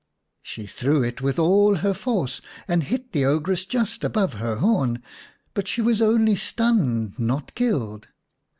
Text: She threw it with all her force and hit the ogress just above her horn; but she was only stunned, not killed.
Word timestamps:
She 0.41 0.65
threw 0.65 1.03
it 1.03 1.21
with 1.21 1.37
all 1.37 1.75
her 1.75 1.93
force 1.93 2.41
and 2.67 2.81
hit 2.81 3.11
the 3.11 3.23
ogress 3.23 3.65
just 3.65 4.03
above 4.03 4.33
her 4.33 4.55
horn; 4.55 5.03
but 5.53 5.67
she 5.67 5.83
was 5.83 6.01
only 6.01 6.35
stunned, 6.35 7.19
not 7.19 7.53
killed. 7.53 8.07